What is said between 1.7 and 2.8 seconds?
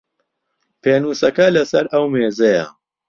سەر ئەو مێزەیە.